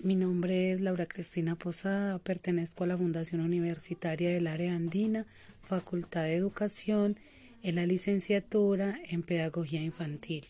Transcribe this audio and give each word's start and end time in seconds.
Mi 0.00 0.14
nombre 0.14 0.70
es 0.70 0.80
Laura 0.80 1.06
Cristina 1.06 1.56
Posada, 1.56 2.20
pertenezco 2.20 2.84
a 2.84 2.86
la 2.86 2.96
Fundación 2.96 3.40
Universitaria 3.40 4.30
del 4.30 4.46
Área 4.46 4.76
Andina, 4.76 5.26
Facultad 5.60 6.22
de 6.22 6.36
Educación, 6.36 7.18
en 7.64 7.74
la 7.74 7.84
licenciatura 7.84 8.96
en 9.08 9.24
Pedagogía 9.24 9.82
Infantil. 9.82 10.46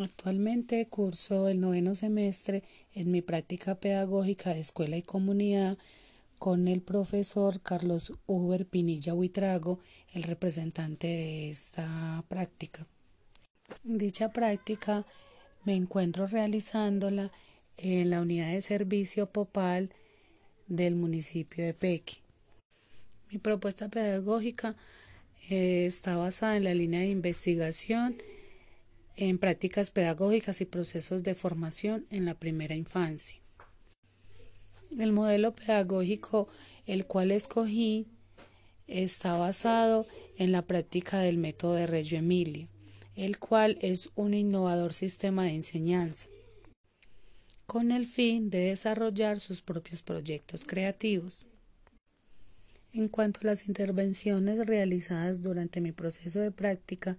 Actualmente 0.00 0.84
curso 0.86 1.46
el 1.46 1.60
noveno 1.60 1.94
semestre 1.94 2.64
en 2.92 3.12
mi 3.12 3.22
práctica 3.22 3.76
pedagógica 3.76 4.52
de 4.52 4.58
escuela 4.58 4.96
y 4.96 5.02
comunidad 5.02 5.78
con 6.40 6.66
el 6.66 6.80
profesor 6.80 7.60
Carlos 7.60 8.14
Uber 8.26 8.66
Pinilla 8.66 9.14
Huitrago, 9.14 9.78
el 10.12 10.24
representante 10.24 11.06
de 11.06 11.50
esta 11.50 12.24
práctica. 12.26 12.84
Dicha 13.84 14.32
práctica 14.32 15.06
me 15.64 15.76
encuentro 15.76 16.26
realizándola 16.26 17.30
en 17.76 18.10
la 18.10 18.20
unidad 18.20 18.52
de 18.52 18.62
servicio 18.62 19.26
Popal 19.26 19.90
del 20.66 20.94
municipio 20.94 21.64
de 21.64 21.74
Peque. 21.74 22.14
Mi 23.30 23.38
propuesta 23.38 23.88
pedagógica 23.88 24.76
eh, 25.50 25.86
está 25.86 26.16
basada 26.16 26.56
en 26.56 26.64
la 26.64 26.74
línea 26.74 27.00
de 27.00 27.08
investigación 27.08 28.16
en 29.16 29.38
prácticas 29.38 29.90
pedagógicas 29.90 30.60
y 30.60 30.64
procesos 30.64 31.22
de 31.22 31.34
formación 31.34 32.06
en 32.10 32.24
la 32.24 32.34
primera 32.34 32.74
infancia. 32.74 33.38
El 34.98 35.12
modelo 35.12 35.54
pedagógico 35.54 36.48
el 36.86 37.06
cual 37.06 37.30
escogí 37.30 38.06
está 38.86 39.36
basado 39.36 40.06
en 40.36 40.52
la 40.52 40.62
práctica 40.62 41.18
del 41.18 41.38
método 41.38 41.74
de 41.74 41.86
Reggio 41.86 42.18
Emilio, 42.18 42.68
el 43.16 43.38
cual 43.38 43.78
es 43.80 44.10
un 44.14 44.34
innovador 44.34 44.92
sistema 44.92 45.44
de 45.44 45.54
enseñanza 45.54 46.28
con 47.74 47.90
el 47.90 48.06
fin 48.06 48.50
de 48.50 48.68
desarrollar 48.68 49.40
sus 49.40 49.60
propios 49.60 50.00
proyectos 50.00 50.64
creativos. 50.64 51.44
En 52.92 53.08
cuanto 53.08 53.40
a 53.42 53.46
las 53.46 53.66
intervenciones 53.66 54.64
realizadas 54.64 55.42
durante 55.42 55.80
mi 55.80 55.90
proceso 55.90 56.38
de 56.38 56.52
práctica 56.52 57.18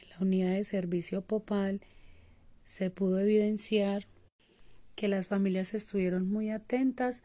en 0.00 0.10
la 0.10 0.18
unidad 0.20 0.52
de 0.52 0.62
servicio 0.62 1.22
Popal, 1.22 1.80
se 2.62 2.90
pudo 2.90 3.18
evidenciar 3.18 4.06
que 4.94 5.08
las 5.08 5.26
familias 5.26 5.74
estuvieron 5.74 6.30
muy 6.30 6.50
atentas 6.50 7.24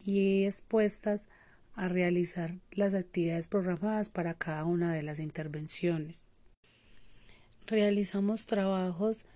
y 0.00 0.46
expuestas 0.46 1.28
a 1.74 1.86
realizar 1.86 2.56
las 2.72 2.92
actividades 2.94 3.46
programadas 3.46 4.08
para 4.08 4.34
cada 4.34 4.64
una 4.64 4.92
de 4.92 5.04
las 5.04 5.20
intervenciones. 5.20 6.26
Realizamos 7.68 8.46
trabajos 8.46 9.26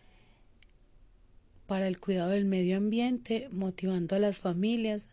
para 1.66 1.88
el 1.88 2.00
cuidado 2.00 2.30
del 2.30 2.44
medio 2.44 2.76
ambiente, 2.76 3.48
motivando 3.50 4.16
a 4.16 4.18
las 4.18 4.40
familias 4.40 5.08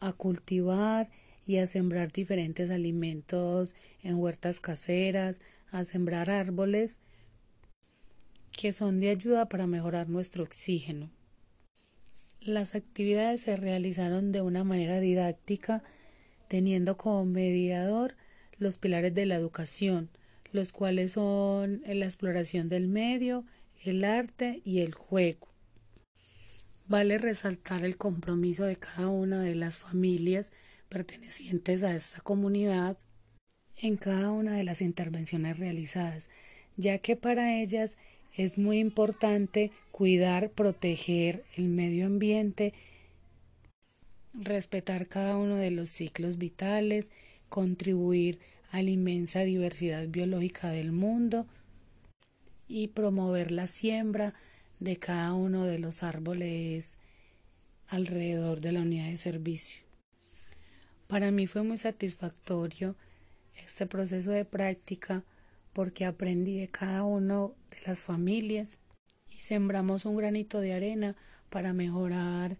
a 0.00 0.12
cultivar 0.12 1.10
y 1.46 1.58
a 1.58 1.66
sembrar 1.66 2.12
diferentes 2.12 2.70
alimentos 2.70 3.74
en 4.02 4.16
huertas 4.16 4.60
caseras, 4.60 5.40
a 5.70 5.84
sembrar 5.84 6.30
árboles 6.30 7.00
que 8.52 8.72
son 8.72 9.00
de 9.00 9.10
ayuda 9.10 9.48
para 9.48 9.66
mejorar 9.66 10.08
nuestro 10.08 10.44
oxígeno. 10.44 11.10
Las 12.40 12.74
actividades 12.74 13.42
se 13.42 13.56
realizaron 13.56 14.32
de 14.32 14.42
una 14.42 14.64
manera 14.64 15.00
didáctica, 15.00 15.82
teniendo 16.48 16.96
como 16.96 17.24
mediador 17.24 18.16
los 18.58 18.78
pilares 18.78 19.14
de 19.14 19.26
la 19.26 19.36
educación, 19.36 20.10
los 20.50 20.72
cuales 20.72 21.12
son 21.12 21.82
la 21.86 22.04
exploración 22.04 22.68
del 22.68 22.88
medio, 22.88 23.44
el 23.84 24.04
arte 24.04 24.60
y 24.64 24.80
el 24.80 24.92
juego. 24.94 25.51
Vale 26.92 27.16
resaltar 27.16 27.86
el 27.86 27.96
compromiso 27.96 28.64
de 28.64 28.76
cada 28.76 29.08
una 29.08 29.40
de 29.40 29.54
las 29.54 29.78
familias 29.78 30.52
pertenecientes 30.90 31.82
a 31.84 31.94
esta 31.94 32.20
comunidad 32.20 32.98
en 33.78 33.96
cada 33.96 34.30
una 34.30 34.58
de 34.58 34.62
las 34.62 34.82
intervenciones 34.82 35.58
realizadas, 35.58 36.28
ya 36.76 36.98
que 36.98 37.16
para 37.16 37.58
ellas 37.62 37.96
es 38.36 38.58
muy 38.58 38.78
importante 38.78 39.72
cuidar, 39.90 40.50
proteger 40.50 41.44
el 41.56 41.70
medio 41.70 42.04
ambiente, 42.04 42.74
respetar 44.34 45.08
cada 45.08 45.38
uno 45.38 45.56
de 45.56 45.70
los 45.70 45.88
ciclos 45.88 46.36
vitales, 46.36 47.10
contribuir 47.48 48.38
a 48.70 48.82
la 48.82 48.90
inmensa 48.90 49.44
diversidad 49.44 50.08
biológica 50.08 50.68
del 50.68 50.92
mundo 50.92 51.46
y 52.68 52.88
promover 52.88 53.50
la 53.50 53.66
siembra 53.66 54.34
de 54.82 54.96
cada 54.96 55.32
uno 55.32 55.64
de 55.64 55.78
los 55.78 56.02
árboles 56.02 56.98
alrededor 57.86 58.60
de 58.60 58.72
la 58.72 58.80
unidad 58.80 59.06
de 59.06 59.16
servicio. 59.16 59.82
Para 61.06 61.30
mí 61.30 61.46
fue 61.46 61.62
muy 61.62 61.78
satisfactorio 61.78 62.96
este 63.56 63.86
proceso 63.86 64.32
de 64.32 64.44
práctica 64.44 65.22
porque 65.72 66.04
aprendí 66.04 66.58
de 66.58 66.68
cada 66.68 67.04
uno 67.04 67.54
de 67.70 67.76
las 67.86 68.04
familias 68.04 68.78
y 69.30 69.38
sembramos 69.38 70.04
un 70.04 70.16
granito 70.16 70.58
de 70.60 70.72
arena 70.72 71.16
para 71.48 71.72
mejorar 71.72 72.56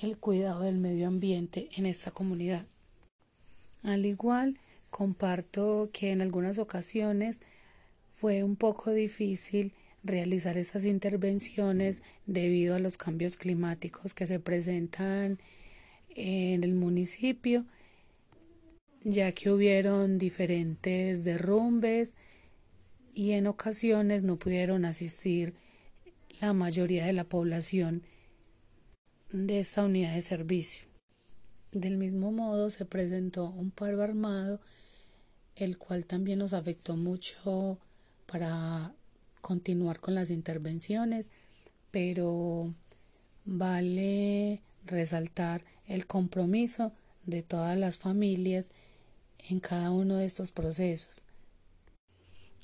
el 0.00 0.16
cuidado 0.16 0.60
del 0.60 0.78
medio 0.78 1.08
ambiente 1.08 1.70
en 1.76 1.86
esta 1.86 2.12
comunidad. 2.12 2.66
Al 3.82 4.06
igual, 4.06 4.58
comparto 4.90 5.90
que 5.92 6.12
en 6.12 6.22
algunas 6.22 6.58
ocasiones 6.58 7.40
fue 8.12 8.44
un 8.44 8.54
poco 8.54 8.92
difícil 8.92 9.72
realizar 10.04 10.58
esas 10.58 10.84
intervenciones 10.84 12.02
debido 12.26 12.74
a 12.74 12.78
los 12.78 12.96
cambios 12.96 13.36
climáticos 13.36 14.14
que 14.14 14.26
se 14.26 14.40
presentan 14.40 15.38
en 16.10 16.64
el 16.64 16.74
municipio, 16.74 17.64
ya 19.04 19.32
que 19.32 19.50
hubieron 19.50 20.18
diferentes 20.18 21.24
derrumbes 21.24 22.16
y 23.14 23.32
en 23.32 23.46
ocasiones 23.46 24.24
no 24.24 24.36
pudieron 24.36 24.84
asistir 24.84 25.54
la 26.40 26.52
mayoría 26.52 27.06
de 27.06 27.12
la 27.12 27.24
población 27.24 28.02
de 29.32 29.60
esta 29.60 29.84
unidad 29.84 30.14
de 30.14 30.22
servicio. 30.22 30.86
Del 31.72 31.96
mismo 31.96 32.32
modo 32.32 32.70
se 32.70 32.84
presentó 32.84 33.50
un 33.50 33.70
paro 33.70 34.02
armado, 34.02 34.60
el 35.56 35.76
cual 35.78 36.06
también 36.06 36.38
nos 36.38 36.52
afectó 36.52 36.96
mucho 36.96 37.78
para 38.26 38.94
continuar 39.48 39.98
con 39.98 40.14
las 40.14 40.28
intervenciones, 40.28 41.30
pero 41.90 42.74
vale 43.46 44.60
resaltar 44.84 45.64
el 45.86 46.06
compromiso 46.06 46.92
de 47.24 47.42
todas 47.42 47.78
las 47.78 47.96
familias 47.96 48.72
en 49.48 49.60
cada 49.60 49.90
uno 49.90 50.16
de 50.16 50.26
estos 50.26 50.52
procesos. 50.52 51.22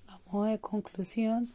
A 0.09 0.21
modo 0.31 0.45
de 0.45 0.59
conclusión, 0.59 1.49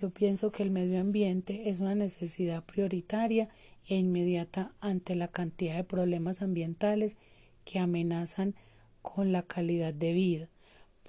yo 0.00 0.10
pienso 0.10 0.52
que 0.52 0.62
el 0.62 0.70
medio 0.70 1.00
ambiente 1.00 1.68
es 1.68 1.80
una 1.80 1.96
necesidad 1.96 2.62
prioritaria 2.62 3.48
e 3.88 3.96
inmediata 3.96 4.70
ante 4.80 5.16
la 5.16 5.26
cantidad 5.26 5.74
de 5.74 5.82
problemas 5.82 6.42
ambientales 6.42 7.16
que 7.64 7.80
amenazan 7.80 8.54
con 9.02 9.32
la 9.32 9.42
calidad 9.42 9.92
de 9.92 10.12
vida. 10.12 10.48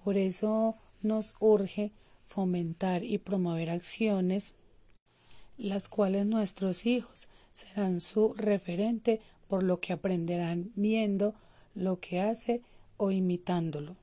Por 0.03 0.17
eso 0.17 0.75
nos 1.03 1.35
urge 1.39 1.91
fomentar 2.27 3.03
y 3.03 3.17
promover 3.17 3.71
acciones 3.71 4.53
las 5.57 5.89
cuales 5.89 6.25
nuestros 6.27 6.85
hijos 6.85 7.29
serán 7.51 7.99
su 7.99 8.33
referente 8.35 9.21
por 9.47 9.63
lo 9.63 9.79
que 9.79 9.93
aprenderán 9.93 10.71
viendo 10.75 11.33
lo 11.73 11.99
que 11.99 12.19
hace 12.19 12.61
o 12.97 13.11
imitándolo. 13.11 13.95